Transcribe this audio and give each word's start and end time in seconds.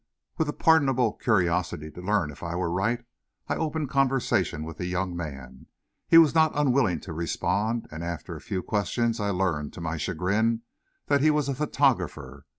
With 0.39 0.49
a 0.49 0.53
pardonable 0.53 1.13
curiosity 1.13 1.91
to 1.91 2.01
learn 2.01 2.31
if 2.31 2.41
I 2.41 2.55
were 2.55 2.71
right, 2.71 3.05
I 3.47 3.55
opened 3.55 3.91
conversation 3.91 4.63
with 4.63 4.77
the 4.79 4.87
young 4.87 5.15
man. 5.15 5.67
He 6.07 6.17
was 6.17 6.33
not 6.33 6.51
unwilling 6.55 7.01
to 7.01 7.13
respond, 7.13 7.87
and 7.91 8.03
after 8.03 8.35
a 8.35 8.41
few 8.41 8.63
questions 8.63 9.19
I 9.19 9.29
learned, 9.29 9.73
to 9.73 9.79
my 9.81 9.97
chagrin, 9.97 10.63
that 11.05 11.21
he 11.21 11.29
was 11.29 11.49
a 11.49 11.53
photographer. 11.53 12.47